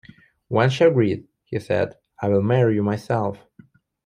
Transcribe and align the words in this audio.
When 0.47 0.71
she 0.71 0.83
agreed, 0.85 1.27
he 1.43 1.59
said, 1.59 1.93
I 2.19 2.29
will 2.29 2.41
marry 2.41 2.73
you 2.73 2.81
myself. 2.81 3.37